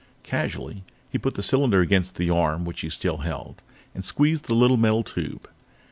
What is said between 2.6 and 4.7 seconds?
which he still held and squeezed the